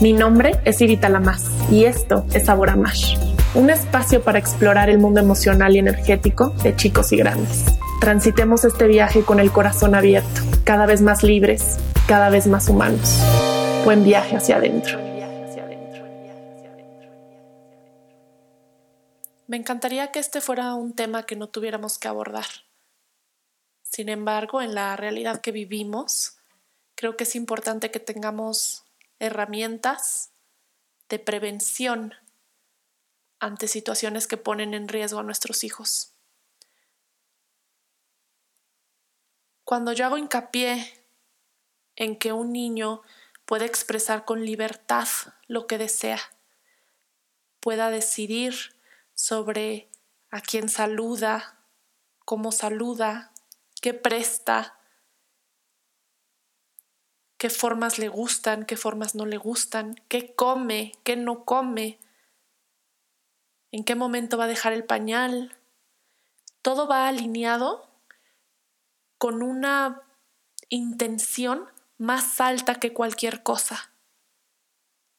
Mi 0.00 0.14
nombre 0.14 0.58
es 0.64 0.80
Irita 0.80 1.10
Lamas 1.10 1.44
y 1.70 1.84
esto 1.84 2.24
es 2.32 2.46
Sabor 2.46 2.70
un 3.52 3.68
espacio 3.68 4.24
para 4.24 4.38
explorar 4.38 4.88
el 4.88 4.98
mundo 4.98 5.20
emocional 5.20 5.76
y 5.76 5.78
energético 5.78 6.50
de 6.62 6.74
chicos 6.74 7.12
y 7.12 7.18
grandes. 7.18 7.66
Transitemos 8.00 8.64
este 8.64 8.86
viaje 8.86 9.22
con 9.22 9.40
el 9.40 9.52
corazón 9.52 9.94
abierto, 9.94 10.40
cada 10.64 10.86
vez 10.86 11.02
más 11.02 11.22
libres, 11.22 11.76
cada 12.08 12.30
vez 12.30 12.46
más 12.46 12.70
humanos. 12.70 13.18
Buen 13.84 14.02
viaje 14.02 14.36
hacia 14.36 14.56
adentro. 14.56 14.98
Me 19.48 19.58
encantaría 19.58 20.10
que 20.12 20.18
este 20.20 20.40
fuera 20.40 20.72
un 20.76 20.94
tema 20.94 21.24
que 21.24 21.36
no 21.36 21.50
tuviéramos 21.50 21.98
que 21.98 22.08
abordar. 22.08 22.46
Sin 23.82 24.08
embargo, 24.08 24.62
en 24.62 24.74
la 24.74 24.96
realidad 24.96 25.42
que 25.42 25.52
vivimos, 25.52 26.38
creo 26.94 27.18
que 27.18 27.24
es 27.24 27.36
importante 27.36 27.90
que 27.90 28.00
tengamos 28.00 28.86
herramientas 29.20 30.32
de 31.08 31.18
prevención 31.18 32.14
ante 33.38 33.68
situaciones 33.68 34.26
que 34.26 34.36
ponen 34.36 34.74
en 34.74 34.88
riesgo 34.88 35.20
a 35.20 35.22
nuestros 35.22 35.62
hijos. 35.64 36.14
Cuando 39.64 39.92
yo 39.92 40.06
hago 40.06 40.18
hincapié 40.18 41.04
en 41.94 42.18
que 42.18 42.32
un 42.32 42.52
niño 42.52 43.02
puede 43.44 43.66
expresar 43.66 44.24
con 44.24 44.44
libertad 44.44 45.06
lo 45.46 45.66
que 45.66 45.78
desea, 45.78 46.20
pueda 47.60 47.90
decidir 47.90 48.54
sobre 49.14 49.88
a 50.30 50.40
quién 50.40 50.68
saluda, 50.68 51.58
cómo 52.24 52.52
saluda, 52.52 53.32
qué 53.80 53.94
presta, 53.94 54.79
qué 57.40 57.48
formas 57.48 57.98
le 57.98 58.08
gustan, 58.08 58.66
qué 58.66 58.76
formas 58.76 59.14
no 59.14 59.24
le 59.24 59.38
gustan, 59.38 59.94
qué 60.08 60.34
come, 60.34 60.92
qué 61.04 61.16
no 61.16 61.46
come, 61.46 61.98
en 63.72 63.82
qué 63.82 63.94
momento 63.94 64.36
va 64.36 64.44
a 64.44 64.46
dejar 64.46 64.74
el 64.74 64.84
pañal. 64.84 65.56
Todo 66.60 66.86
va 66.86 67.08
alineado 67.08 67.88
con 69.16 69.42
una 69.42 70.02
intención 70.68 71.66
más 71.96 72.42
alta 72.42 72.74
que 72.74 72.92
cualquier 72.92 73.42
cosa, 73.42 73.94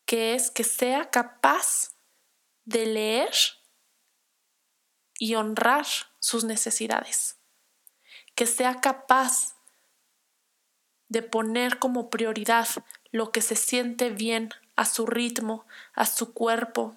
que 0.05 0.35
es 0.35 0.51
que 0.51 0.63
sea 0.63 1.09
capaz 1.09 1.95
de 2.65 2.85
leer 2.85 3.33
y 5.17 5.33
honrar 5.33 5.87
sus 6.19 6.43
necesidades 6.43 7.41
que 8.35 8.47
sea 8.47 8.81
capaz 8.81 9.55
de 11.11 11.21
poner 11.21 11.77
como 11.77 12.09
prioridad 12.09 12.69
lo 13.11 13.33
que 13.33 13.41
se 13.41 13.57
siente 13.57 14.11
bien 14.11 14.51
a 14.77 14.85
su 14.85 15.05
ritmo, 15.05 15.65
a 15.93 16.05
su 16.05 16.33
cuerpo, 16.33 16.95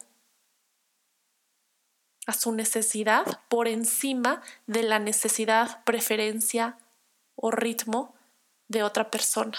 a 2.24 2.32
su 2.32 2.52
necesidad 2.52 3.40
por 3.48 3.66
encima 3.66 4.40
de 4.68 4.84
la 4.84 5.00
necesidad, 5.00 5.82
preferencia 5.82 6.78
o 7.34 7.50
ritmo 7.50 8.14
de 8.68 8.84
otra 8.84 9.10
persona. 9.10 9.58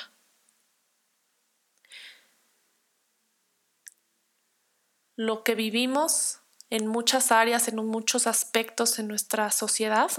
Lo 5.18 5.44
que 5.44 5.56
vivimos 5.56 6.40
en 6.70 6.88
muchas 6.88 7.34
áreas, 7.34 7.68
en 7.68 7.76
muchos 7.76 8.26
aspectos 8.26 9.00
en 9.00 9.10
nuestra 9.10 9.52
sociedad, 9.52 10.12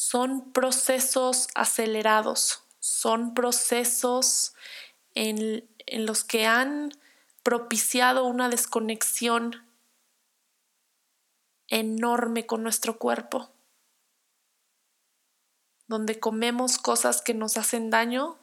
son 0.00 0.50
procesos 0.52 1.48
acelerados, 1.54 2.62
son 2.78 3.34
procesos 3.34 4.54
en, 5.14 5.68
los 5.92 6.24
que 6.24 6.46
han 6.46 6.90
propiciado 7.42 8.24
una 8.24 8.48
desconexión 8.48 9.62
enorme 11.68 12.46
con 12.46 12.62
nuestro 12.62 12.96
cuerpo, 12.96 13.50
donde 15.86 16.18
comemos 16.18 16.78
cosas 16.78 17.20
que 17.20 17.34
nos 17.34 17.58
hacen 17.58 17.90
daño 17.90 18.38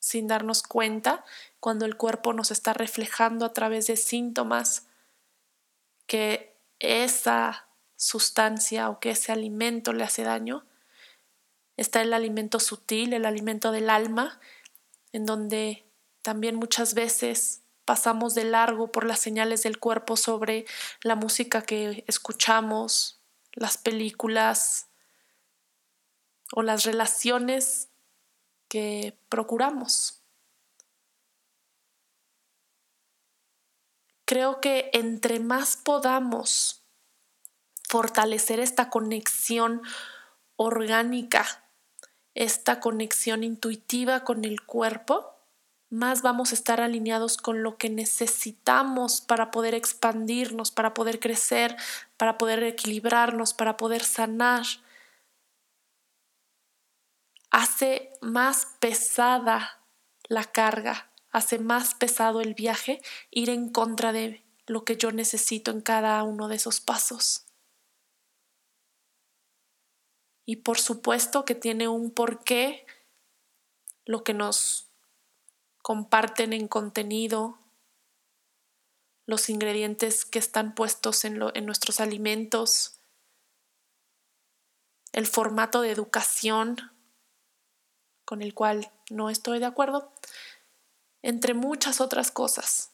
sin 0.00 0.26
darnos 0.26 0.62
cuenta, 0.62 1.24
cuando 1.60 1.86
el 1.86 1.96
cuerpo 1.96 2.34
nos 2.34 2.50
está 2.50 2.74
reflejando 2.74 3.46
a 3.46 3.54
través 3.54 3.86
de 3.86 3.96
síntomas 3.96 4.86
que 6.06 6.54
esa 6.78 7.68
sustancia 7.96 8.90
o 8.90 9.00
que 9.00 9.12
ese 9.12 9.32
alimento 9.32 9.94
le 9.94 10.04
hace 10.04 10.24
daño 10.24 10.66
está 11.80 12.02
el 12.02 12.12
alimento 12.12 12.60
sutil, 12.60 13.14
el 13.14 13.24
alimento 13.24 13.72
del 13.72 13.88
alma, 13.88 14.38
en 15.12 15.24
donde 15.24 15.90
también 16.20 16.56
muchas 16.56 16.92
veces 16.92 17.62
pasamos 17.86 18.34
de 18.34 18.44
largo 18.44 18.92
por 18.92 19.06
las 19.06 19.18
señales 19.18 19.62
del 19.62 19.78
cuerpo 19.78 20.18
sobre 20.18 20.66
la 21.02 21.14
música 21.14 21.62
que 21.62 22.04
escuchamos, 22.06 23.22
las 23.54 23.78
películas 23.78 24.88
o 26.52 26.60
las 26.60 26.84
relaciones 26.84 27.88
que 28.68 29.18
procuramos. 29.30 30.22
Creo 34.26 34.60
que 34.60 34.90
entre 34.92 35.40
más 35.40 35.78
podamos 35.78 36.82
fortalecer 37.88 38.60
esta 38.60 38.90
conexión 38.90 39.80
orgánica 40.56 41.69
esta 42.34 42.80
conexión 42.80 43.44
intuitiva 43.44 44.24
con 44.24 44.44
el 44.44 44.62
cuerpo, 44.62 45.34
más 45.90 46.22
vamos 46.22 46.52
a 46.52 46.54
estar 46.54 46.80
alineados 46.80 47.36
con 47.36 47.64
lo 47.64 47.76
que 47.76 47.90
necesitamos 47.90 49.20
para 49.20 49.50
poder 49.50 49.74
expandirnos, 49.74 50.70
para 50.70 50.94
poder 50.94 51.18
crecer, 51.18 51.76
para 52.16 52.38
poder 52.38 52.62
equilibrarnos, 52.62 53.54
para 53.54 53.76
poder 53.76 54.04
sanar. 54.04 54.64
Hace 57.50 58.12
más 58.20 58.68
pesada 58.78 59.80
la 60.28 60.44
carga, 60.44 61.10
hace 61.32 61.58
más 61.58 61.94
pesado 61.94 62.40
el 62.40 62.54
viaje 62.54 63.02
ir 63.32 63.50
en 63.50 63.68
contra 63.68 64.12
de 64.12 64.44
lo 64.66 64.84
que 64.84 64.96
yo 64.96 65.10
necesito 65.10 65.72
en 65.72 65.80
cada 65.80 66.22
uno 66.22 66.46
de 66.46 66.54
esos 66.54 66.80
pasos. 66.80 67.49
Y 70.44 70.56
por 70.56 70.78
supuesto 70.78 71.44
que 71.44 71.54
tiene 71.54 71.88
un 71.88 72.10
porqué 72.10 72.86
lo 74.04 74.24
que 74.24 74.34
nos 74.34 74.88
comparten 75.82 76.52
en 76.52 76.68
contenido, 76.68 77.58
los 79.26 79.48
ingredientes 79.48 80.24
que 80.24 80.38
están 80.38 80.74
puestos 80.74 81.24
en, 81.24 81.40
en 81.54 81.66
nuestros 81.66 82.00
alimentos, 82.00 82.98
el 85.12 85.26
formato 85.26 85.82
de 85.82 85.90
educación 85.90 86.92
con 88.24 88.42
el 88.42 88.54
cual 88.54 88.92
no 89.10 89.28
estoy 89.28 89.58
de 89.58 89.66
acuerdo, 89.66 90.12
entre 91.22 91.54
muchas 91.54 92.00
otras 92.00 92.30
cosas. 92.30 92.92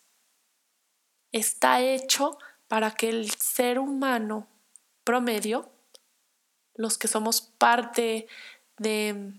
Está 1.30 1.82
hecho 1.82 2.38
para 2.68 2.92
que 2.92 3.10
el 3.10 3.30
ser 3.30 3.78
humano 3.78 4.48
promedio 5.04 5.70
los 6.76 6.98
que 6.98 7.08
somos 7.08 7.40
parte 7.40 8.28
de, 8.78 9.34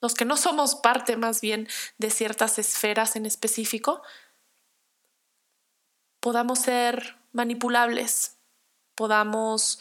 los 0.00 0.14
que 0.14 0.24
no 0.24 0.36
somos 0.36 0.74
parte 0.76 1.16
más 1.16 1.40
bien 1.40 1.68
de 1.98 2.10
ciertas 2.10 2.58
esferas 2.58 3.16
en 3.16 3.26
específico, 3.26 4.02
podamos 6.20 6.60
ser 6.60 7.16
manipulables, 7.32 8.38
podamos 8.94 9.80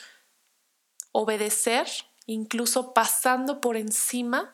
obedecer, 1.11 1.87
incluso 2.25 2.93
pasando 2.93 3.61
por 3.61 3.77
encima 3.77 4.53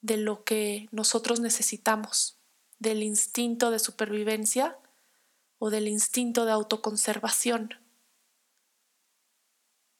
de 0.00 0.16
lo 0.16 0.44
que 0.44 0.88
nosotros 0.90 1.40
necesitamos, 1.40 2.38
del 2.78 3.02
instinto 3.02 3.70
de 3.70 3.78
supervivencia 3.78 4.78
o 5.58 5.70
del 5.70 5.86
instinto 5.86 6.44
de 6.44 6.52
autoconservación. 6.52 7.81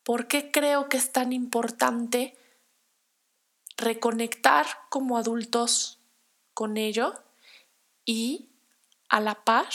¿Por 0.05 0.27
qué 0.27 0.51
creo 0.51 0.89
que 0.89 0.97
es 0.97 1.13
tan 1.13 1.33
importante 1.33 2.37
reconectar 3.77 4.67
como 4.89 5.17
adultos 5.17 5.99
con 6.55 6.77
ello 6.77 7.15
y 8.05 8.49
a 9.09 9.21
la 9.21 9.45
par 9.45 9.69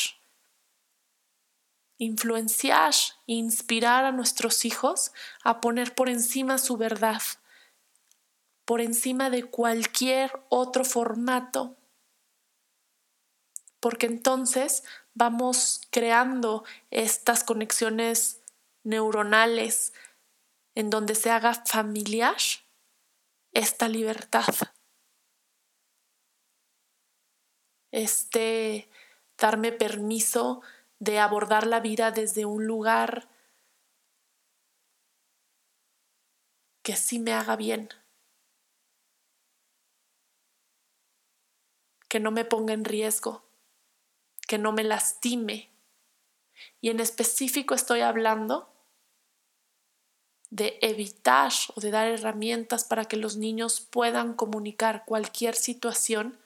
influenciar, 1.98 2.94
inspirar 3.26 4.06
a 4.06 4.12
nuestros 4.12 4.66
hijos 4.66 5.12
a 5.44 5.62
poner 5.62 5.96
por 5.96 6.10
encima 6.10 6.58
su 6.58 6.78
verdad, 6.78 7.22
por 8.66 8.82
encima 8.82 9.30
de 9.30 9.46
cualquier 9.46 10.32
otro 10.50 10.86
formato, 10.86 11.76
porque 13.80 14.06
entonces 14.06 14.84
vamos 15.14 15.82
creando 15.90 16.64
estas 16.92 17.44
conexiones 17.44 18.42
neuronales 18.84 19.94
en 20.78 20.92
donde 20.92 21.16
se 21.16 21.32
haga 21.32 21.56
familiar 21.56 22.38
esta 23.52 23.90
libertad. 23.90 24.54
este 27.92 28.88
darme 29.40 29.72
permiso 29.72 30.62
de 31.00 31.18
abordar 31.18 31.66
la 31.66 31.80
vida 31.80 32.12
desde 32.12 32.46
un 32.46 32.68
lugar 32.68 33.28
que 36.84 36.96
sí 36.96 37.18
me 37.18 37.34
haga 37.34 37.56
bien, 37.56 37.90
que 42.08 42.20
no 42.20 42.30
me 42.30 42.46
ponga 42.46 42.74
en 42.76 42.86
riesgo, 42.86 43.42
que 44.48 44.60
no 44.60 44.74
me 44.74 44.84
lastime. 44.84 45.72
Y 46.82 46.92
en 46.92 47.00
específico 47.00 47.74
estoy 47.74 48.02
hablando 48.02 48.77
de 50.50 50.78
evitar 50.82 51.52
o 51.76 51.82
de 51.82 51.92
dar 51.92 52.08
herramientas 52.08 52.84
para 52.84 53.06
que 53.06 53.18
los 53.18 53.38
niños 53.38 53.82
puedan 53.82 54.34
comunicar 54.34 55.04
cualquier 55.06 55.56
situación 55.56 56.40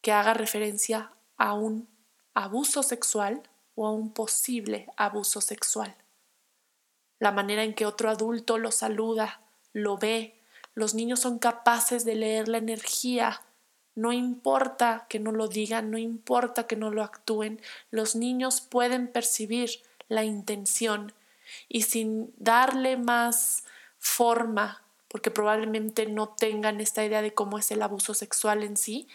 que 0.00 0.12
haga 0.12 0.34
referencia 0.34 1.12
a 1.36 1.54
un 1.54 1.88
abuso 2.34 2.82
sexual 2.82 3.42
o 3.74 3.86
a 3.86 3.92
un 3.92 4.12
posible 4.12 4.88
abuso 4.96 5.40
sexual. 5.40 5.94
La 7.18 7.32
manera 7.32 7.62
en 7.62 7.74
que 7.74 7.86
otro 7.86 8.10
adulto 8.10 8.58
lo 8.58 8.70
saluda, 8.70 9.40
lo 9.72 9.96
ve, 9.96 10.34
los 10.74 10.94
niños 10.94 11.20
son 11.20 11.38
capaces 11.38 12.04
de 12.04 12.14
leer 12.14 12.48
la 12.48 12.58
energía. 12.58 13.40
No 13.94 14.12
importa 14.12 15.06
que 15.08 15.18
no 15.18 15.32
lo 15.32 15.48
digan, 15.48 15.90
no 15.90 15.96
importa 15.96 16.66
que 16.66 16.76
no 16.76 16.90
lo 16.90 17.02
actúen, 17.02 17.60
los 17.90 18.14
niños 18.14 18.60
pueden 18.60 19.10
percibir 19.10 19.70
la 20.08 20.24
intención 20.24 21.12
y 21.68 21.82
sin 21.82 22.32
darle 22.36 22.96
más 22.96 23.64
forma, 23.98 24.82
porque 25.08 25.30
probablemente 25.30 26.06
no 26.06 26.28
tengan 26.28 26.80
esta 26.80 27.04
idea 27.04 27.22
de 27.22 27.34
cómo 27.34 27.58
es 27.58 27.70
el 27.70 27.82
abuso 27.82 28.14
sexual 28.14 28.62
en 28.62 28.76
sí, 28.76 29.08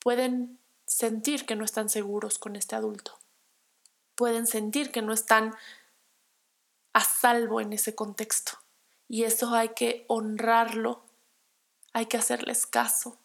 pueden 0.00 0.58
sentir 0.86 1.46
que 1.46 1.56
no 1.56 1.64
están 1.64 1.88
seguros 1.88 2.38
con 2.38 2.56
este 2.56 2.76
adulto. 2.76 3.18
Pueden 4.14 4.46
sentir 4.46 4.90
que 4.90 5.02
no 5.02 5.12
están 5.12 5.54
a 6.92 7.00
salvo 7.00 7.60
en 7.60 7.72
ese 7.72 7.94
contexto. 7.94 8.52
Y 9.08 9.24
eso 9.24 9.54
hay 9.54 9.70
que 9.70 10.04
honrarlo, 10.08 11.02
hay 11.92 12.06
que 12.06 12.16
hacerles 12.16 12.66
caso, 12.66 13.18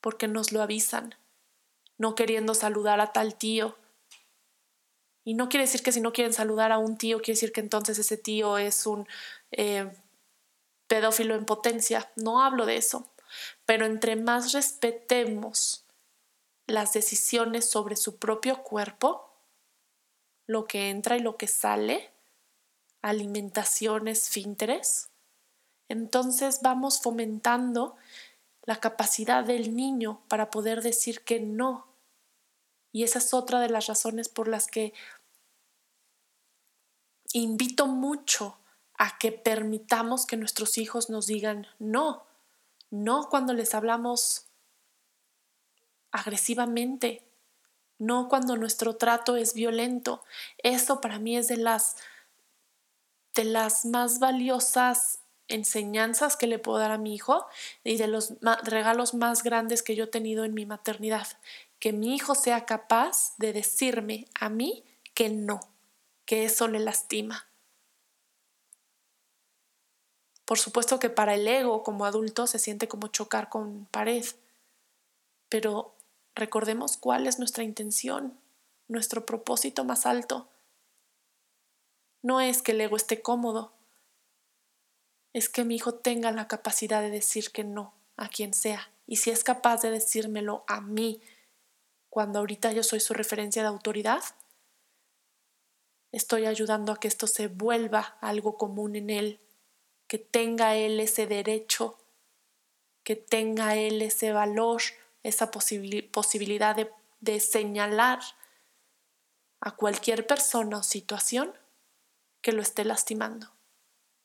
porque 0.00 0.28
nos 0.28 0.52
lo 0.52 0.62
avisan, 0.62 1.14
no 1.98 2.14
queriendo 2.14 2.54
saludar 2.54 3.00
a 3.00 3.12
tal 3.12 3.36
tío. 3.36 3.76
Y 5.24 5.34
no 5.34 5.48
quiere 5.48 5.64
decir 5.64 5.82
que 5.82 5.92
si 5.92 6.00
no 6.00 6.12
quieren 6.12 6.32
saludar 6.32 6.70
a 6.70 6.78
un 6.78 6.98
tío, 6.98 7.18
quiere 7.18 7.36
decir 7.36 7.52
que 7.52 7.60
entonces 7.60 7.98
ese 7.98 8.18
tío 8.18 8.58
es 8.58 8.86
un 8.86 9.08
eh, 9.52 9.90
pedófilo 10.86 11.34
en 11.34 11.46
potencia. 11.46 12.10
No 12.16 12.42
hablo 12.42 12.66
de 12.66 12.76
eso. 12.76 13.10
Pero 13.64 13.86
entre 13.86 14.16
más 14.16 14.52
respetemos 14.52 15.84
las 16.66 16.92
decisiones 16.92 17.68
sobre 17.68 17.96
su 17.96 18.18
propio 18.18 18.62
cuerpo, 18.62 19.30
lo 20.46 20.66
que 20.66 20.90
entra 20.90 21.16
y 21.16 21.20
lo 21.20 21.36
que 21.36 21.48
sale, 21.48 22.10
alimentación, 23.02 24.08
esfínteres, 24.08 25.08
entonces 25.88 26.60
vamos 26.62 27.00
fomentando 27.00 27.96
la 28.62 28.76
capacidad 28.76 29.44
del 29.44 29.76
niño 29.76 30.22
para 30.28 30.50
poder 30.50 30.82
decir 30.82 31.22
que 31.22 31.40
no. 31.40 31.93
Y 32.94 33.02
esa 33.02 33.18
es 33.18 33.34
otra 33.34 33.58
de 33.58 33.68
las 33.68 33.88
razones 33.88 34.28
por 34.28 34.46
las 34.46 34.68
que 34.68 34.94
invito 37.32 37.88
mucho 37.88 38.56
a 38.96 39.18
que 39.18 39.32
permitamos 39.32 40.26
que 40.26 40.36
nuestros 40.36 40.78
hijos 40.78 41.10
nos 41.10 41.26
digan 41.26 41.66
no 41.80 42.24
no 42.94 43.28
cuando 43.28 43.52
les 43.54 43.74
hablamos 43.74 44.46
agresivamente, 46.12 47.28
no 47.98 48.28
cuando 48.28 48.56
nuestro 48.56 48.94
trato 48.94 49.34
es 49.34 49.52
violento. 49.52 50.22
Eso 50.58 51.00
para 51.00 51.18
mí 51.18 51.36
es 51.36 51.48
de 51.48 51.56
las 51.56 51.96
de 53.34 53.42
las 53.42 53.84
más 53.84 54.20
valiosas 54.20 55.23
enseñanzas 55.48 56.36
que 56.36 56.46
le 56.46 56.58
puedo 56.58 56.78
dar 56.78 56.90
a 56.90 56.98
mi 56.98 57.14
hijo 57.14 57.46
y 57.82 57.96
de 57.96 58.06
los 58.06 58.34
regalos 58.62 59.14
más 59.14 59.42
grandes 59.42 59.82
que 59.82 59.94
yo 59.94 60.04
he 60.04 60.08
tenido 60.08 60.44
en 60.44 60.54
mi 60.54 60.66
maternidad. 60.66 61.28
Que 61.78 61.92
mi 61.92 62.14
hijo 62.14 62.34
sea 62.34 62.64
capaz 62.64 63.34
de 63.36 63.52
decirme 63.52 64.26
a 64.38 64.48
mí 64.48 64.84
que 65.14 65.28
no, 65.28 65.60
que 66.24 66.44
eso 66.44 66.68
le 66.68 66.80
lastima. 66.80 67.46
Por 70.44 70.58
supuesto 70.58 70.98
que 70.98 71.10
para 71.10 71.34
el 71.34 71.46
ego 71.48 71.82
como 71.82 72.04
adulto 72.04 72.46
se 72.46 72.58
siente 72.58 72.88
como 72.88 73.08
chocar 73.08 73.48
con 73.48 73.86
pared, 73.86 74.24
pero 75.48 75.94
recordemos 76.34 76.96
cuál 76.96 77.26
es 77.26 77.38
nuestra 77.38 77.64
intención, 77.64 78.38
nuestro 78.88 79.24
propósito 79.24 79.84
más 79.84 80.04
alto. 80.04 80.48
No 82.22 82.40
es 82.40 82.60
que 82.60 82.72
el 82.72 82.80
ego 82.80 82.96
esté 82.96 83.22
cómodo, 83.22 83.73
es 85.34 85.50
que 85.50 85.64
mi 85.64 85.76
hijo 85.76 85.92
tenga 85.92 86.30
la 86.32 86.48
capacidad 86.48 87.02
de 87.02 87.10
decir 87.10 87.50
que 87.50 87.64
no 87.64 87.92
a 88.16 88.28
quien 88.28 88.54
sea. 88.54 88.90
Y 89.06 89.16
si 89.16 89.30
es 89.30 89.44
capaz 89.44 89.82
de 89.82 89.90
decírmelo 89.90 90.64
a 90.66 90.80
mí, 90.80 91.20
cuando 92.08 92.38
ahorita 92.38 92.72
yo 92.72 92.82
soy 92.82 93.00
su 93.00 93.12
referencia 93.12 93.60
de 93.60 93.68
autoridad, 93.68 94.22
estoy 96.12 96.46
ayudando 96.46 96.92
a 96.92 97.00
que 97.00 97.08
esto 97.08 97.26
se 97.26 97.48
vuelva 97.48 98.16
algo 98.22 98.56
común 98.56 98.96
en 98.96 99.10
él 99.10 99.40
que 100.06 100.18
tenga 100.18 100.76
él 100.76 101.00
ese 101.00 101.26
derecho, 101.26 101.98
que 103.02 103.16
tenga 103.16 103.76
él 103.76 104.02
ese 104.02 104.32
valor, 104.32 104.82
esa 105.22 105.50
posibilidad 105.50 106.76
de, 106.76 106.90
de 107.20 107.40
señalar 107.40 108.20
a 109.60 109.72
cualquier 109.72 110.26
persona 110.26 110.78
o 110.78 110.82
situación 110.82 111.52
que 112.42 112.52
lo 112.52 112.60
esté 112.60 112.84
lastimando. 112.84 113.53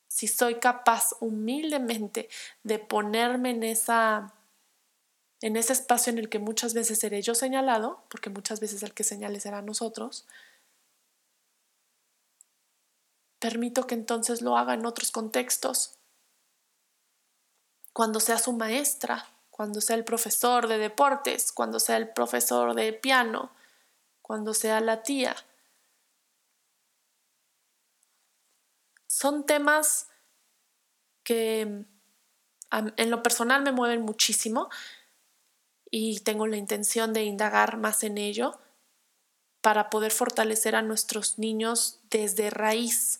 Si 0.09 0.27
soy 0.27 0.55
capaz 0.55 1.13
humildemente 1.21 2.27
de 2.63 2.79
ponerme 2.79 3.51
en 3.51 3.63
esa 3.63 4.33
en 5.41 5.55
ese 5.55 5.71
espacio 5.71 6.11
en 6.11 6.19
el 6.19 6.27
que 6.27 6.39
muchas 6.39 6.73
veces 6.73 6.99
seré 6.99 7.21
yo 7.21 7.33
señalado, 7.33 8.03
porque 8.09 8.29
muchas 8.29 8.59
veces 8.59 8.83
el 8.83 8.93
que 8.93 9.05
señale 9.05 9.39
será 9.39 9.61
nosotros, 9.61 10.27
Permito 13.39 13.87
que 13.87 13.95
entonces 13.95 14.41
lo 14.41 14.57
haga 14.57 14.73
en 14.73 14.85
otros 14.85 15.11
contextos. 15.11 15.97
Cuando 17.93 18.19
sea 18.19 18.37
su 18.37 18.51
maestra, 18.53 19.27
cuando 19.49 19.79
sea 19.79 19.95
el 19.95 20.03
profesor 20.03 20.67
de 20.67 20.77
deportes, 20.77 21.53
cuando 21.53 21.79
sea 21.79 21.97
el 21.97 22.09
profesor 22.09 22.75
de 22.75 22.91
piano, 22.91 23.51
cuando 24.21 24.53
sea 24.53 24.81
la 24.81 25.03
tía. 25.03 25.35
Son 29.19 29.45
temas 29.45 30.07
que 31.25 31.83
en 32.71 33.11
lo 33.11 33.21
personal 33.21 33.63
me 33.63 33.73
mueven 33.73 34.01
muchísimo 34.01 34.69
y 35.91 36.21
tengo 36.21 36.47
la 36.47 36.55
intención 36.55 37.11
de 37.11 37.23
indagar 37.23 37.75
más 37.75 38.03
en 38.05 38.17
ello 38.17 38.57
para 39.59 39.89
poder 39.89 40.13
fortalecer 40.13 40.73
a 40.73 40.83
nuestros 40.83 41.37
niños 41.37 41.99
desde 42.09 42.49
raíz 42.49 43.19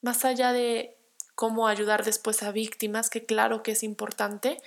más 0.00 0.24
allá 0.24 0.52
de 0.52 0.96
cómo 1.34 1.66
ayudar 1.66 2.04
después 2.04 2.44
a 2.44 2.52
víctimas, 2.52 3.10
que 3.10 3.26
claro 3.26 3.64
que 3.64 3.72
es 3.72 3.82
importante, 3.82 4.62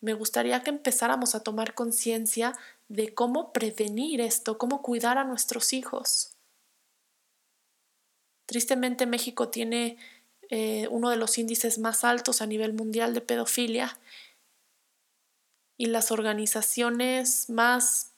me 0.00 0.14
gustaría 0.14 0.62
que 0.62 0.70
empezáramos 0.70 1.34
a 1.34 1.42
tomar 1.42 1.74
conciencia 1.74 2.56
de 2.88 3.12
cómo 3.12 3.52
prevenir 3.52 4.22
esto, 4.22 4.56
cómo 4.56 4.80
cuidar 4.80 5.18
a 5.18 5.24
nuestros 5.24 5.74
hijos. 5.74 6.29
Tristemente 8.50 9.06
México 9.06 9.48
tiene 9.48 9.96
eh, 10.48 10.88
uno 10.90 11.10
de 11.10 11.16
los 11.16 11.38
índices 11.38 11.78
más 11.78 12.02
altos 12.02 12.42
a 12.42 12.46
nivel 12.46 12.72
mundial 12.72 13.14
de 13.14 13.20
pedofilia 13.20 13.96
y 15.76 15.86
las 15.86 16.10
organizaciones 16.10 17.48
más 17.48 18.10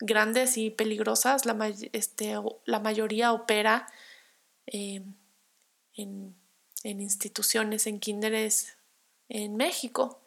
grandes 0.00 0.58
y 0.58 0.70
peligrosas, 0.70 1.46
la, 1.46 1.72
este, 1.92 2.34
la 2.64 2.80
mayoría 2.80 3.32
opera 3.32 3.86
eh, 4.66 5.04
en, 5.94 6.34
instituciones, 6.82 7.86
en 7.86 8.00
kinderes 8.00 8.76
en 9.28 9.54
México. 9.54 10.20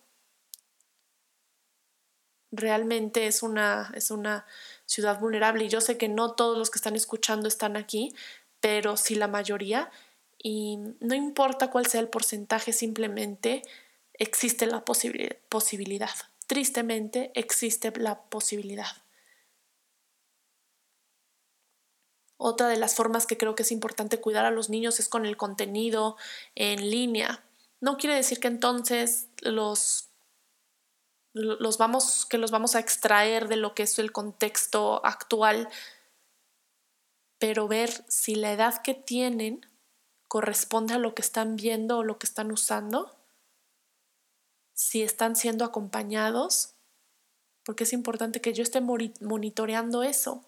Realmente 2.49 3.27
es 3.27 3.43
una, 3.43 3.91
es 3.93 4.09
una 4.09 4.45
ciudad 4.85 5.19
vulnerable 5.19 5.65
y 5.65 5.67
yo 5.67 5.81
sé 5.81 5.97
que 5.97 6.07
no 6.07 6.31
todos 6.31 6.57
los 6.57 6.69
que 6.69 6.77
están 6.77 6.95
escuchando 6.95 7.49
están 7.49 7.75
aquí, 7.75 8.15
pero 8.65 8.97
sí 8.97 9.13
la 9.13 9.27
mayoría 9.27 9.91
y 10.39 10.79
no 10.99 11.13
importa 11.13 11.69
cuál 11.69 11.85
sea 11.85 12.01
el 12.01 12.09
porcentaje, 12.09 12.73
simplemente 12.73 13.61
existe 14.13 14.65
la 14.65 14.83
posibilidad. 14.83 16.09
Tristemente 16.47 17.31
existe 17.35 17.93
la 17.95 18.23
posibilidad. 18.23 18.87
Otra 22.37 22.67
de 22.67 22.77
las 22.77 22.95
formas 22.95 23.27
que 23.27 23.37
creo 23.37 23.53
que 23.53 23.61
es 23.61 23.71
importante 23.71 24.19
cuidar 24.19 24.45
a 24.45 24.51
los 24.51 24.71
niños 24.71 24.99
es 24.99 25.09
con 25.09 25.27
el 25.27 25.37
contenido 25.37 26.17
en 26.55 26.89
línea. 26.89 27.43
No 27.81 27.97
quiere 27.97 28.15
decir 28.15 28.39
que 28.39 28.47
entonces 28.47 29.27
los 29.41 30.09
los 31.33 31.77
vamos, 31.77 32.25
que 32.25 32.39
los 32.39 32.49
vamos 32.49 32.75
a 32.75 32.79
extraer 32.79 33.47
de 33.47 33.57
lo 33.57 33.75
que 33.75 33.83
es 33.83 33.99
el 33.99 34.11
contexto 34.11 35.05
actual, 35.05 35.69
pero 37.39 37.67
ver 37.67 38.03
si 38.07 38.35
la 38.35 38.51
edad 38.51 38.81
que 38.81 38.93
tienen 38.93 39.65
corresponde 40.27 40.93
a 40.93 40.99
lo 40.99 41.15
que 41.15 41.21
están 41.21 41.55
viendo 41.55 41.99
o 41.99 42.03
lo 42.03 42.17
que 42.17 42.25
están 42.25 42.51
usando, 42.51 43.15
si 44.73 45.03
están 45.03 45.35
siendo 45.35 45.63
acompañados, 45.63 46.75
porque 47.63 47.85
es 47.85 47.93
importante 47.93 48.41
que 48.41 48.53
yo 48.53 48.63
esté 48.63 48.81
monitoreando 48.81 50.03
eso. 50.03 50.43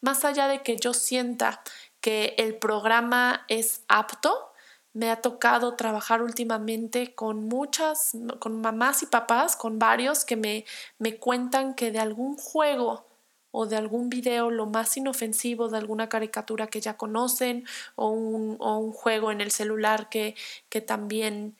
Más 0.00 0.24
allá 0.24 0.48
de 0.48 0.62
que 0.62 0.76
yo 0.76 0.94
sienta 0.94 1.62
que 2.00 2.34
el 2.38 2.56
programa 2.56 3.44
es 3.48 3.82
apto, 3.88 4.52
me 4.92 5.10
ha 5.10 5.22
tocado 5.22 5.76
trabajar 5.76 6.22
últimamente 6.22 7.14
con 7.14 7.44
muchas, 7.44 8.12
con 8.40 8.60
mamás 8.60 9.02
y 9.02 9.06
papás, 9.06 9.54
con 9.54 9.78
varios 9.78 10.24
que 10.24 10.36
me, 10.36 10.64
me 10.98 11.18
cuentan 11.18 11.74
que 11.74 11.92
de 11.92 12.00
algún 12.00 12.36
juego 12.36 13.09
o 13.50 13.66
de 13.66 13.76
algún 13.76 14.10
video 14.10 14.50
lo 14.50 14.66
más 14.66 14.96
inofensivo 14.96 15.68
de 15.68 15.78
alguna 15.78 16.08
caricatura 16.08 16.68
que 16.68 16.80
ya 16.80 16.96
conocen 16.96 17.66
o 17.96 18.10
un, 18.10 18.56
o 18.60 18.78
un 18.78 18.92
juego 18.92 19.32
en 19.32 19.40
el 19.40 19.50
celular 19.50 20.08
que, 20.08 20.36
que 20.68 20.80
también 20.80 21.56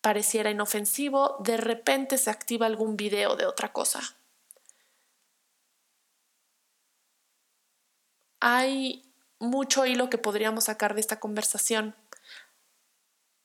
pareciera 0.00 0.50
inofensivo, 0.50 1.36
de 1.40 1.56
repente 1.56 2.18
se 2.18 2.30
activa 2.30 2.66
algún 2.66 2.96
video 2.96 3.36
de 3.36 3.46
otra 3.46 3.72
cosa. 3.72 4.00
Hay 8.40 9.04
mucho 9.40 9.86
hilo 9.86 10.08
que 10.08 10.18
podríamos 10.18 10.64
sacar 10.64 10.94
de 10.94 11.00
esta 11.00 11.18
conversación 11.18 11.96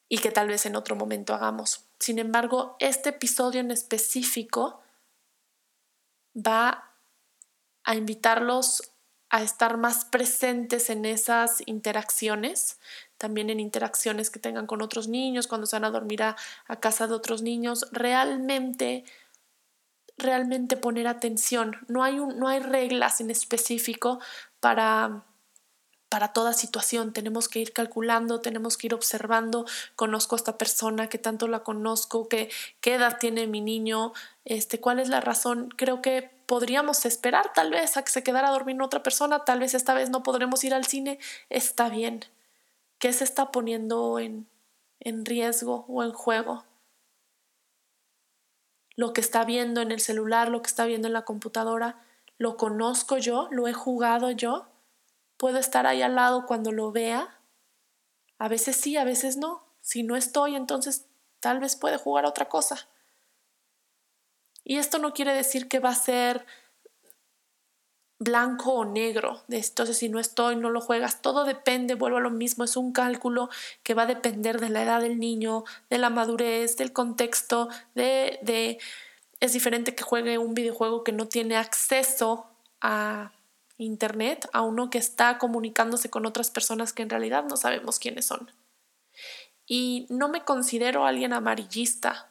y 0.08 0.20
que 0.20 0.32
tal 0.32 0.48
vez 0.48 0.66
en 0.68 0.76
otro 0.76 0.96
momento 0.96 1.34
hagamos. 1.34 1.86
Sin 2.00 2.20
embargo, 2.20 2.76
este 2.80 3.10
episodio 3.10 3.62
en 3.62 3.72
específico 3.72 4.82
va 6.36 6.93
a 7.84 7.96
invitarlos 7.96 8.94
a 9.34 9.42
estar 9.42 9.78
más 9.78 10.06
presentes 10.06 10.92
en 10.92 11.06
esas 11.06 11.64
interacciones, 11.66 12.80
también 13.18 13.50
en 13.50 13.60
interacciones 13.60 14.30
que 14.30 14.40
tengan 14.40 14.68
con 14.68 14.84
otros 14.84 15.08
niños, 15.08 15.48
cuando 15.48 15.66
se 15.66 15.76
van 15.76 15.86
a 15.86 15.90
dormir 15.90 16.22
a, 16.22 16.36
casa 16.80 17.08
de 17.08 17.16
otros 17.16 17.42
niños, 17.42 17.88
realmente, 17.92 19.06
realmente 20.18 20.78
poner 20.78 21.08
atención. 21.08 21.78
No 21.88 22.04
hay, 22.04 22.20
un, 22.20 22.38
no 22.38 22.48
hay 22.48 22.60
reglas 22.60 23.22
en 23.22 23.32
específico 23.32 24.20
para 24.60 25.26
para 26.14 26.28
toda 26.28 26.54
situación. 26.54 27.12
Tenemos 27.12 27.50
que 27.50 27.58
ir 27.58 27.74
calculando, 27.74 28.40
tenemos 28.40 28.78
que 28.78 28.86
ir 28.86 28.94
observando. 28.94 29.66
Conozco 29.96 30.36
a 30.36 30.38
esta 30.38 30.60
persona, 30.60 31.10
que 31.10 31.18
tanto 31.18 31.48
la 31.48 31.64
conozco, 31.64 32.28
que, 32.28 32.52
qué 32.82 32.94
edad 32.94 33.18
tiene 33.20 33.48
mi 33.48 33.62
niño, 33.62 34.14
este, 34.46 34.80
cuál 34.80 35.00
es 35.00 35.10
la 35.10 35.22
razón. 35.22 35.70
Creo 35.76 36.04
que 36.04 36.30
podríamos 36.46 37.06
esperar 37.06 37.54
tal 37.54 37.72
vez 37.72 37.98
a 37.98 38.04
que 38.04 38.12
se 38.12 38.24
quedara 38.24 38.50
a 38.50 38.52
dormir 38.52 38.82
otra 38.82 39.04
persona, 39.04 39.46
tal 39.46 39.60
vez 39.60 39.74
esta 39.74 39.94
vez 39.94 40.10
no 40.10 40.24
podremos 40.24 40.64
ir 40.64 40.74
al 40.74 40.86
cine. 40.86 41.20
Está 41.50 41.90
bien. 41.90 42.26
¿Qué 43.00 43.14
se 43.14 43.24
está 43.24 43.52
poniendo 43.52 44.20
en, 44.20 44.48
en 45.00 45.26
riesgo 45.26 45.86
o 45.88 46.04
en 46.04 46.12
juego? 46.12 46.64
Lo 48.96 49.14
que 49.14 49.22
está 49.22 49.44
viendo 49.44 49.82
en 49.82 49.92
el 49.92 50.00
celular, 50.00 50.50
lo 50.50 50.62
que 50.62 50.68
está 50.68 50.86
viendo 50.86 51.08
en 51.08 51.14
la 51.14 51.26
computadora, 51.26 52.02
¿lo 52.38 52.58
conozco 52.58 53.18
yo? 53.18 53.48
¿Lo 53.52 53.68
he 53.68 53.74
jugado 53.74 54.32
yo? 54.32 54.68
Puedo 55.38 55.58
estar 55.58 55.88
ahí 55.88 56.02
al 56.02 56.16
lado 56.16 56.46
cuando 56.46 56.72
lo 56.72 56.92
vea. 56.92 57.40
A 58.38 58.48
veces 58.48 58.76
sí, 58.76 58.98
a 58.98 59.04
veces 59.04 59.38
no. 59.38 59.64
Si 59.82 60.04
no 60.04 60.16
estoy, 60.16 60.56
entonces 60.56 61.08
tal 61.40 61.60
vez 61.60 61.76
puede 61.76 61.98
jugar 61.98 62.26
otra 62.26 62.48
cosa. 62.48 62.88
Y 64.64 64.78
esto 64.78 64.98
no 65.00 65.14
quiere 65.14 65.34
decir 65.34 65.68
que 65.68 65.80
va 65.80 65.90
a 65.90 65.96
ser 65.96 66.46
blanco 68.20 68.74
o 68.74 68.86
negro. 68.86 69.44
Entonces, 69.50 69.98
si 69.98 70.10
no 70.10 70.20
estoy, 70.20 70.56
no 70.56 70.70
lo 70.70 70.82
juegas. 70.82 71.22
Todo 71.22 71.44
depende, 71.44 71.96
vuelvo 71.96 72.18
a 72.18 72.22
lo 72.22 72.30
mismo, 72.30 72.64
es 72.64 72.78
un 72.78 72.94
cálculo 72.94 73.50
que 73.84 73.94
va 73.94 74.04
a 74.04 74.08
depender 74.08 74.60
de 74.60 74.70
la 74.70 74.84
edad 74.84 75.02
del 75.02 75.20
niño, 75.20 75.66
de 75.90 75.98
la 75.98 76.10
madurez, 76.10 76.78
del 76.78 76.94
contexto, 76.94 77.70
de, 77.96 78.40
de... 78.42 78.80
Es 79.40 79.54
diferente 79.54 79.94
que 79.94 80.04
juegue 80.04 80.38
un 80.38 80.54
videojuego 80.54 81.04
que 81.04 81.12
no 81.12 81.28
tiene 81.28 81.58
acceso 81.58 82.48
a 82.80 83.34
Internet 83.78 84.48
a 84.54 84.62
uno 84.62 84.90
que 84.90 85.00
está 85.00 85.38
comunicándose 85.38 86.10
con 86.10 86.26
otras 86.26 86.52
personas 86.52 86.94
que 86.94 87.04
en 87.04 87.10
realidad 87.10 87.44
no 87.44 87.58
sabemos 87.58 88.00
quiénes 88.00 88.26
son. 88.26 88.52
Y 89.66 90.06
no 90.10 90.30
me 90.30 90.44
considero 90.44 91.06
alguien 91.06 91.34
amarillista. 91.34 92.30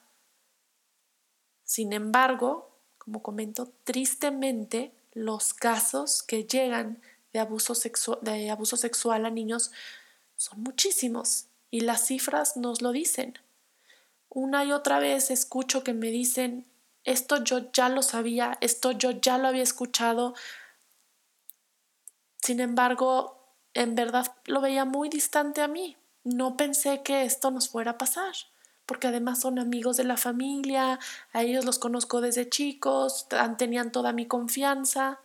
Sin 1.64 1.92
embargo, 1.92 2.70
como 2.98 3.22
comento, 3.22 3.72
tristemente 3.84 4.92
los 5.12 5.54
casos 5.54 6.22
que 6.22 6.44
llegan 6.44 7.00
de 7.32 7.40
abuso, 7.40 7.74
de 8.22 8.50
abuso 8.50 8.76
sexual 8.76 9.26
a 9.26 9.30
niños 9.30 9.72
son 10.36 10.62
muchísimos 10.62 11.46
y 11.70 11.80
las 11.80 12.06
cifras 12.06 12.56
nos 12.56 12.82
lo 12.82 12.92
dicen. 12.92 13.38
Una 14.28 14.64
y 14.64 14.72
otra 14.72 14.98
vez 14.98 15.30
escucho 15.30 15.84
que 15.84 15.94
me 15.94 16.10
dicen, 16.10 16.66
esto 17.04 17.42
yo 17.42 17.70
ya 17.72 17.88
lo 17.88 18.02
sabía, 18.02 18.56
esto 18.60 18.92
yo 18.92 19.10
ya 19.10 19.38
lo 19.38 19.48
había 19.48 19.62
escuchado, 19.62 20.34
sin 22.42 22.58
embargo, 22.58 23.38
en 23.72 23.94
verdad 23.94 24.34
lo 24.46 24.60
veía 24.60 24.84
muy 24.84 25.08
distante 25.08 25.62
a 25.62 25.68
mí. 25.68 25.96
No 26.24 26.56
pensé 26.56 27.02
que 27.02 27.22
esto 27.22 27.50
nos 27.50 27.68
fuera 27.68 27.92
a 27.92 27.98
pasar, 27.98 28.34
porque 28.92 29.08
además 29.08 29.40
son 29.40 29.58
amigos 29.58 29.96
de 29.96 30.04
la 30.04 30.18
familia, 30.18 31.00
a 31.32 31.42
ellos 31.42 31.64
los 31.64 31.78
conozco 31.78 32.20
desde 32.20 32.50
chicos, 32.50 33.26
tenían 33.56 33.90
toda 33.90 34.12
mi 34.12 34.26
confianza. 34.26 35.18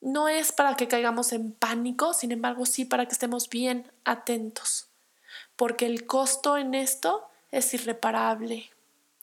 No 0.00 0.30
es 0.30 0.52
para 0.52 0.74
que 0.74 0.88
caigamos 0.88 1.34
en 1.34 1.52
pánico, 1.52 2.14
sin 2.14 2.32
embargo 2.32 2.64
sí 2.64 2.86
para 2.86 3.04
que 3.04 3.12
estemos 3.12 3.50
bien 3.50 3.92
atentos, 4.06 4.88
porque 5.54 5.84
el 5.84 6.06
costo 6.06 6.56
en 6.56 6.74
esto 6.74 7.28
es 7.50 7.74
irreparable. 7.74 8.70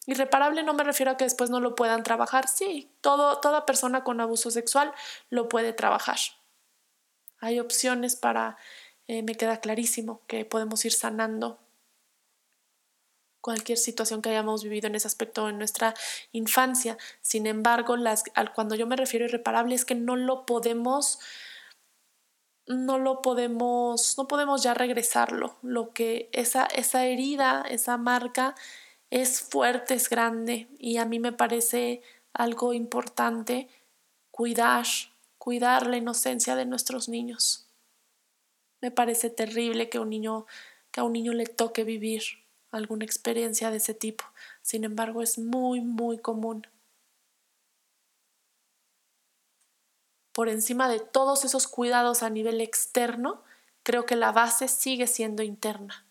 Irreparable 0.05 0.61
no 0.61 0.75
me 0.75 0.83
refiero 0.83 1.13
a 1.13 1.17
que 1.17 1.23
después 1.23 1.49
no 1.49 1.59
lo 1.59 1.73
puedan 1.73 2.03
trabajar, 2.03 2.47
sí, 2.47 2.87
todo, 3.01 3.39
toda 3.39 3.65
persona 3.65 4.03
con 4.03 4.21
abuso 4.21 4.51
sexual 4.51 4.93
lo 5.31 5.49
puede 5.49 5.73
trabajar 5.73 6.19
hay 7.43 7.59
opciones 7.59 8.15
para, 8.15 8.57
eh, 9.07 9.21
me 9.21 9.35
queda 9.35 9.59
clarísimo 9.59 10.21
que 10.27 10.45
podemos 10.45 10.85
ir 10.85 10.93
sanando 10.93 11.59
cualquier 13.43 13.77
situación 13.77 14.21
que 14.23 14.29
hayamos 14.29 14.63
vivido 14.63 14.87
en 14.87 14.95
ese 14.95 15.07
aspecto 15.07 15.49
en 15.49 15.59
nuestra 15.59 15.93
infancia. 16.31 16.97
Sin 17.21 17.45
embargo, 17.45 17.97
las, 17.97 18.23
cuando 18.55 18.75
yo 18.75 18.87
me 18.87 18.95
refiero 18.95 19.25
a 19.25 19.27
irreparable 19.27 19.75
es 19.75 19.85
que 19.85 19.95
no 19.95 20.15
lo 20.15 20.47
podemos, 20.47 21.19
no 22.65 22.97
lo 22.97 23.21
podemos, 23.21 24.17
no 24.17 24.27
podemos 24.27 24.63
ya 24.63 24.73
regresarlo. 24.73 25.57
Lo 25.61 25.93
que 25.93 26.29
esa, 26.31 26.65
esa 26.65 27.05
herida, 27.05 27.65
esa 27.69 27.97
marca 27.97 28.55
es 29.11 29.41
fuerte, 29.41 29.93
es 29.93 30.09
grande 30.09 30.67
y 30.79 30.97
a 30.97 31.05
mí 31.05 31.19
me 31.19 31.33
parece 31.33 32.01
algo 32.33 32.73
importante 32.73 33.67
cuidar 34.31 34.85
cuidar 35.43 35.87
la 35.87 35.97
inocencia 35.97 36.55
de 36.55 36.65
nuestros 36.65 37.09
niños. 37.09 37.67
Me 38.79 38.91
parece 38.91 39.29
terrible 39.29 39.89
que, 39.89 39.99
un 39.99 40.09
niño, 40.09 40.45
que 40.89 41.01
a 41.01 41.03
un 41.03 41.11
niño 41.11 41.33
le 41.33 41.47
toque 41.47 41.83
vivir 41.83 42.23
alguna 42.77 43.05
experiencia 43.05 43.71
de 43.71 43.77
ese 43.77 43.93
tipo. 43.93 44.25
Sin 44.61 44.83
embargo, 44.83 45.21
es 45.21 45.37
muy, 45.37 45.81
muy 45.81 46.17
común. 46.17 46.67
Por 50.33 50.49
encima 50.49 50.89
de 50.89 50.99
todos 50.99 51.45
esos 51.45 51.67
cuidados 51.67 52.23
a 52.23 52.29
nivel 52.29 52.59
externo, 52.59 53.43
creo 53.83 54.05
que 54.05 54.15
la 54.15 54.31
base 54.31 54.67
sigue 54.67 55.07
siendo 55.07 55.43
interna. 55.43 56.05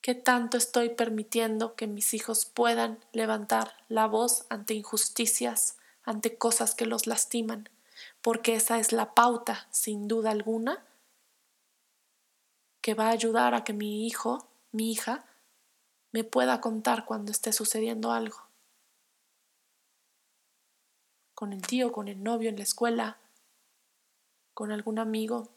¿Qué 0.00 0.14
tanto 0.14 0.56
estoy 0.56 0.90
permitiendo 0.90 1.74
que 1.74 1.86
mis 1.86 2.14
hijos 2.14 2.46
puedan 2.46 2.98
levantar 3.12 3.74
la 3.88 4.06
voz 4.06 4.46
ante 4.48 4.74
injusticias, 4.74 5.76
ante 6.02 6.36
cosas 6.36 6.74
que 6.74 6.86
los 6.86 7.06
lastiman, 7.06 7.68
porque 8.22 8.54
esa 8.54 8.78
es 8.78 8.92
la 8.92 9.14
pauta, 9.14 9.68
sin 9.70 10.08
duda 10.08 10.30
alguna, 10.30 10.84
que 12.80 12.94
va 12.94 13.08
a 13.08 13.12
ayudar 13.12 13.54
a 13.54 13.64
que 13.64 13.72
mi 13.72 14.06
hijo, 14.06 14.47
mi 14.72 14.92
hija, 14.92 15.24
me 16.12 16.24
pueda 16.24 16.60
contar 16.60 17.04
cuando 17.04 17.32
esté 17.32 17.52
sucediendo 17.52 18.12
algo. 18.12 18.36
Con 21.34 21.52
el 21.52 21.62
tío, 21.62 21.92
con 21.92 22.08
el 22.08 22.22
novio 22.22 22.48
en 22.48 22.56
la 22.56 22.62
escuela, 22.62 23.18
con 24.54 24.72
algún 24.72 24.98
amigo. 24.98 25.48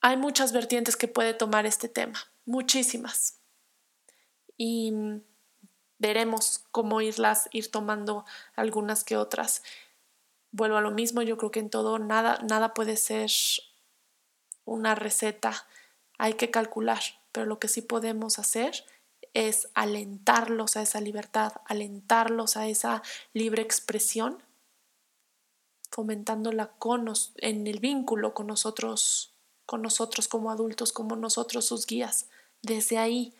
Hay 0.00 0.16
muchas 0.16 0.52
vertientes 0.52 0.96
que 0.96 1.08
puede 1.08 1.34
tomar 1.34 1.66
este 1.66 1.88
tema, 1.88 2.18
muchísimas. 2.46 3.40
Y 4.56 4.92
veremos 5.98 6.64
cómo 6.70 7.00
irlas, 7.00 7.48
ir 7.52 7.70
tomando 7.70 8.24
algunas 8.54 9.04
que 9.04 9.16
otras. 9.16 9.62
Vuelvo 10.52 10.76
a 10.76 10.80
lo 10.80 10.92
mismo, 10.92 11.20
yo 11.22 11.36
creo 11.36 11.50
que 11.50 11.60
en 11.60 11.68
todo 11.68 11.98
nada, 11.98 12.38
nada 12.48 12.72
puede 12.72 12.96
ser 12.96 13.30
una 14.68 14.94
receta, 14.94 15.66
hay 16.18 16.34
que 16.34 16.50
calcular, 16.50 17.00
pero 17.32 17.46
lo 17.46 17.58
que 17.58 17.68
sí 17.68 17.82
podemos 17.82 18.38
hacer 18.38 18.84
es 19.34 19.68
alentarlos 19.74 20.76
a 20.76 20.82
esa 20.82 21.00
libertad, 21.00 21.52
alentarlos 21.66 22.56
a 22.56 22.66
esa 22.68 23.02
libre 23.32 23.62
expresión, 23.62 24.42
fomentándola 25.90 26.68
con 26.78 27.12
en 27.36 27.66
el 27.66 27.80
vínculo 27.80 28.34
con 28.34 28.46
nosotros, 28.46 29.32
con 29.66 29.82
nosotros 29.82 30.28
como 30.28 30.50
adultos, 30.50 30.92
como 30.92 31.16
nosotros 31.16 31.66
sus 31.66 31.86
guías. 31.86 32.28
Desde 32.62 32.98
ahí 32.98 33.34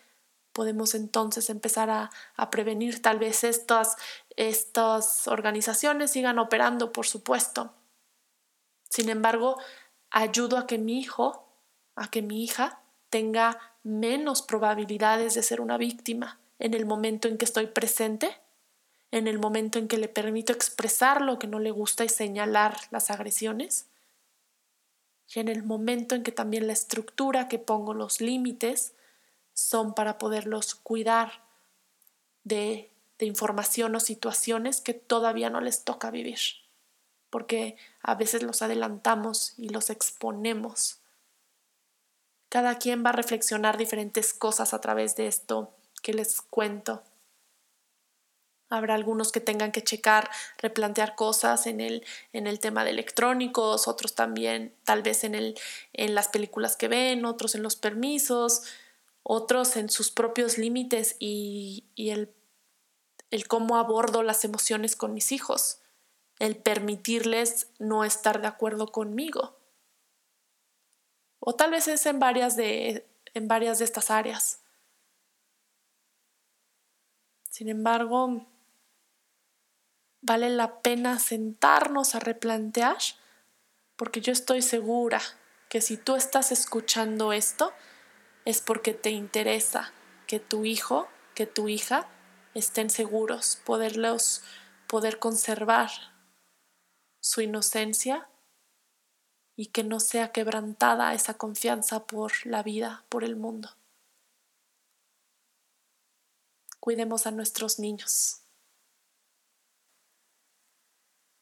podemos 0.53 0.95
entonces 0.95 1.49
empezar 1.49 1.89
a, 1.89 2.09
a 2.35 2.49
prevenir 2.49 3.01
tal 3.01 3.19
vez 3.19 3.43
estas, 3.43 3.97
estas 4.35 5.27
organizaciones 5.27 6.11
sigan 6.11 6.39
operando, 6.39 6.91
por 6.91 7.05
supuesto. 7.05 7.73
Sin 8.89 9.09
embargo, 9.09 9.57
ayudo 10.11 10.57
a 10.57 10.67
que 10.67 10.77
mi 10.77 10.99
hijo, 10.99 11.47
a 11.95 12.09
que 12.09 12.21
mi 12.21 12.43
hija 12.43 12.81
tenga 13.09 13.59
menos 13.83 14.41
probabilidades 14.41 15.33
de 15.33 15.43
ser 15.43 15.61
una 15.61 15.77
víctima 15.77 16.39
en 16.59 16.73
el 16.73 16.85
momento 16.85 17.27
en 17.27 17.37
que 17.37 17.45
estoy 17.45 17.67
presente, 17.67 18.35
en 19.11 19.27
el 19.27 19.39
momento 19.39 19.79
en 19.79 19.87
que 19.87 19.97
le 19.97 20.07
permito 20.07 20.53
expresar 20.53 21.21
lo 21.21 21.39
que 21.39 21.47
no 21.47 21.59
le 21.59 21.71
gusta 21.71 22.03
y 22.03 22.09
señalar 22.09 22.77
las 22.91 23.09
agresiones, 23.09 23.87
y 25.33 25.39
en 25.39 25.47
el 25.47 25.63
momento 25.63 26.15
en 26.15 26.23
que 26.23 26.31
también 26.31 26.67
la 26.67 26.73
estructura 26.73 27.47
que 27.47 27.59
pongo 27.59 27.93
los 27.93 28.19
límites 28.19 28.93
son 29.53 29.93
para 29.93 30.17
poderlos 30.17 30.75
cuidar 30.75 31.43
de, 32.43 32.91
información 33.19 33.93
o 33.95 33.99
situaciones 33.99 34.79
que 34.79 34.93
todavía 34.93 35.49
no 35.49 35.59
les 35.59 35.83
toca 35.83 36.09
vivir, 36.09 36.39
porque 37.29 37.77
a 38.01 38.15
veces 38.15 38.43
los 38.43 38.61
adelantamos 38.61 39.53
y 39.57 39.69
los 39.69 39.89
exponemos 39.89 40.99
cada 42.49 42.79
quien 42.79 43.05
va 43.05 43.11
a 43.11 43.13
reflexionar 43.13 43.77
diferentes 43.77 44.33
cosas 44.33 44.73
a 44.73 44.81
través 44.81 45.15
de 45.15 45.27
esto 45.27 45.71
que 46.01 46.13
les 46.13 46.41
cuento. 46.41 47.03
Habrá 48.71 48.95
algunos 48.95 49.31
que 49.31 49.39
tengan 49.39 49.71
que 49.71 49.83
checar, 49.83 50.29
replantear 50.57 51.15
cosas 51.15 51.65
en 51.65 51.81
el, 51.81 52.05
en 52.33 52.45
el 52.45 52.59
tema 52.59 52.83
de 52.83 52.91
electrónicos, 52.91 53.87
otros 53.87 54.13
también 54.13 54.75
tal 54.83 55.01
vez 55.01 55.23
en, 55.23 55.33
el, 55.35 55.57
en 55.93 56.13
las 56.13 56.27
películas 56.27 56.75
que 56.75 56.87
ven, 56.87 57.25
otros 57.25 57.55
en 57.55 57.63
los 57.63 57.75
permisos, 57.75 58.63
otros 59.23 59.75
en 59.75 59.89
sus 59.89 60.11
propios 60.11 60.57
límites 60.57 61.15
y, 61.19 61.85
y 61.95 62.11
el, 62.11 62.31
el 63.31 63.47
cómo 63.47 63.77
abordo 63.77 64.21
las 64.21 64.43
emociones 64.43 64.95
con 64.95 65.13
mis 65.13 65.31
hijos, 65.31 65.81
el 66.39 66.55
permitirles 66.57 67.67
no 67.79 68.03
estar 68.03 68.41
de 68.41 68.47
acuerdo 68.47 68.91
conmigo 68.91 69.59
o 71.39 71.55
tal 71.55 71.71
vez 71.71 71.87
es 71.87 72.05
en 72.05 72.19
varias 72.19 72.55
de, 72.55 73.07
en 73.33 73.47
varias 73.47 73.79
de 73.79 73.85
estas 73.85 74.11
áreas. 74.11 74.61
Sin 77.49 77.69
embargo, 77.69 78.45
vale 80.21 80.49
la 80.49 80.81
pena 80.81 81.17
sentarnos 81.17 82.13
a 82.15 82.19
replantear 82.19 82.97
porque 83.95 84.21
yo 84.21 84.31
estoy 84.31 84.61
segura 84.61 85.21
que 85.69 85.81
si 85.81 85.97
tú 85.97 86.15
estás 86.15 86.51
escuchando 86.51 87.33
esto 87.33 87.73
es 88.45 88.61
porque 88.61 88.93
te 88.93 89.09
interesa 89.09 89.91
que 90.27 90.39
tu 90.39 90.65
hijo, 90.65 91.07
que 91.35 91.47
tu 91.47 91.67
hija 91.67 92.07
estén 92.53 92.89
seguros, 92.89 93.59
poderlos 93.65 94.43
poder 94.87 95.19
conservar 95.19 95.89
su 97.19 97.41
inocencia 97.41 98.29
y 99.55 99.67
que 99.67 99.83
no 99.83 99.99
sea 99.99 100.31
quebrantada 100.31 101.13
esa 101.13 101.33
confianza 101.33 102.05
por 102.05 102.31
la 102.45 102.63
vida, 102.63 103.03
por 103.09 103.23
el 103.23 103.35
mundo. 103.35 103.69
Cuidemos 106.79 107.27
a 107.27 107.31
nuestros 107.31 107.77
niños. 107.77 108.41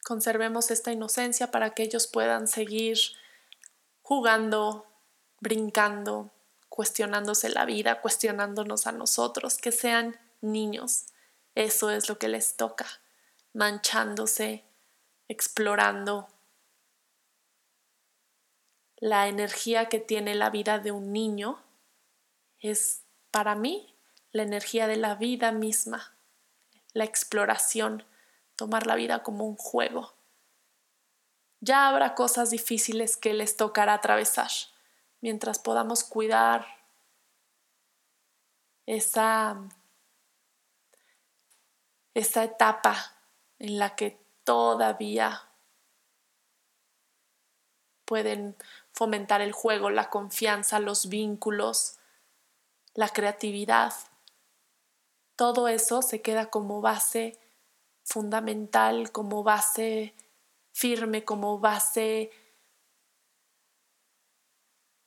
Conservemos 0.04 0.72
esta 0.72 0.92
inocencia 0.92 1.52
para 1.52 1.72
que 1.72 1.84
ellos 1.84 2.08
puedan 2.08 2.48
seguir 2.48 2.98
jugando, 4.02 4.88
brincando, 5.40 6.32
cuestionándose 6.70 7.50
la 7.50 7.66
vida, 7.66 8.02
cuestionándonos 8.02 8.88
a 8.88 8.94
nosotros, 8.94 9.58
que 9.58 9.72
sean 9.72 10.20
niños. 10.42 11.08
Eso 11.56 11.92
es 11.92 12.08
lo 12.08 12.18
que 12.18 12.30
les 12.30 12.56
toca, 12.56 12.88
manchándose, 13.54 14.64
explorando, 15.28 16.28
la 19.00 19.28
energía 19.28 19.90
que 19.90 20.00
tiene 20.00 20.34
la 20.36 20.50
vida 20.50 20.80
de 20.80 20.92
un 20.92 21.14
niño 21.14 21.62
es 22.60 23.04
para 23.30 23.56
mí 23.56 23.96
la 24.32 24.44
energía 24.44 24.88
de 24.88 24.98
la 24.98 25.16
vida 25.16 25.52
misma, 25.52 26.16
la 26.94 27.04
exploración, 27.04 28.04
tomar 28.56 28.88
la 28.88 28.96
vida 28.96 29.22
como 29.22 29.46
un 29.46 29.56
juego. 29.56 30.14
Ya 31.60 31.88
habrá 31.88 32.16
cosas 32.16 32.50
difíciles 32.50 33.18
que 33.18 33.34
les 33.34 33.58
tocará 33.58 33.94
atravesar 33.94 34.50
mientras 35.22 35.60
podamos 35.60 36.04
cuidar 36.04 36.66
esa, 38.86 39.60
esa 42.14 42.44
etapa 42.44 42.96
en 43.60 43.80
la 43.80 43.96
que 43.96 44.27
todavía 44.48 45.42
pueden 48.06 48.56
fomentar 48.94 49.42
el 49.42 49.52
juego, 49.52 49.90
la 49.90 50.10
confianza, 50.10 50.80
los 50.80 51.10
vínculos, 51.10 52.00
la 52.94 53.10
creatividad. 53.10 53.94
Todo 55.36 55.68
eso 55.68 56.02
se 56.02 56.22
queda 56.22 56.50
como 56.50 56.80
base 56.80 57.38
fundamental, 58.06 59.12
como 59.12 59.44
base 59.44 60.16
firme, 60.72 61.26
como 61.26 61.60
base 61.60 62.32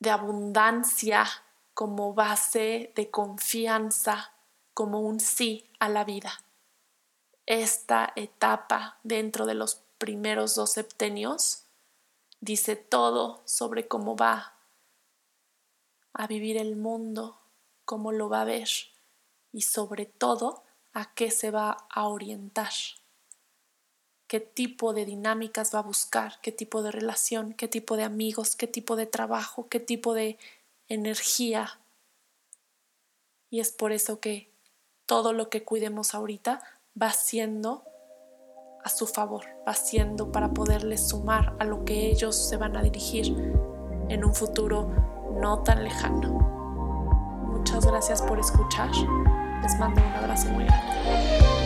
de 0.00 0.10
abundancia, 0.10 1.24
como 1.72 2.12
base 2.12 2.92
de 2.94 3.10
confianza, 3.10 4.34
como 4.74 5.00
un 5.00 5.18
sí 5.18 5.70
a 5.78 5.88
la 5.88 6.04
vida. 6.04 6.30
Esta 7.50 8.12
etapa 8.14 9.00
dentro 9.02 9.44
de 9.44 9.54
los 9.54 9.82
primeros 9.98 10.54
dos 10.54 10.70
septenios 10.70 11.64
dice 12.40 12.76
todo 12.76 13.42
sobre 13.44 13.88
cómo 13.88 14.14
va 14.14 14.54
a 16.12 16.28
vivir 16.28 16.56
el 16.56 16.76
mundo, 16.76 17.40
cómo 17.84 18.12
lo 18.12 18.28
va 18.28 18.42
a 18.42 18.44
ver 18.44 18.68
y 19.52 19.62
sobre 19.62 20.06
todo 20.06 20.62
a 20.92 21.12
qué 21.12 21.32
se 21.32 21.50
va 21.50 21.88
a 21.90 22.06
orientar, 22.06 22.70
qué 24.28 24.38
tipo 24.38 24.92
de 24.92 25.04
dinámicas 25.04 25.74
va 25.74 25.80
a 25.80 25.82
buscar, 25.82 26.40
qué 26.42 26.52
tipo 26.52 26.84
de 26.84 26.92
relación, 26.92 27.54
qué 27.54 27.66
tipo 27.66 27.96
de 27.96 28.04
amigos, 28.04 28.54
qué 28.54 28.68
tipo 28.68 28.94
de 28.94 29.06
trabajo, 29.06 29.68
qué 29.68 29.80
tipo 29.80 30.14
de 30.14 30.38
energía. 30.86 31.80
Y 33.50 33.58
es 33.58 33.72
por 33.72 33.90
eso 33.90 34.20
que 34.20 34.52
todo 35.04 35.32
lo 35.32 35.50
que 35.50 35.64
cuidemos 35.64 36.14
ahorita 36.14 36.79
va 37.00 37.10
siendo 37.10 37.84
a 38.84 38.88
su 38.88 39.06
favor, 39.06 39.44
haciendo 39.66 40.32
para 40.32 40.50
poderles 40.50 41.08
sumar 41.08 41.54
a 41.58 41.64
lo 41.64 41.84
que 41.84 42.06
ellos 42.10 42.36
se 42.36 42.56
van 42.56 42.76
a 42.76 42.82
dirigir 42.82 43.34
en 44.08 44.24
un 44.24 44.34
futuro 44.34 44.90
no 45.40 45.62
tan 45.62 45.84
lejano. 45.84 46.38
Muchas 47.46 47.86
gracias 47.86 48.22
por 48.22 48.38
escuchar. 48.38 48.90
Les 49.62 49.78
mando 49.78 50.00
un 50.00 50.12
abrazo 50.12 50.48
muy 50.50 50.64
grande. 50.64 51.59